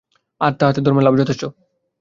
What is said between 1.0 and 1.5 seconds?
লাভ যথেষ্ট।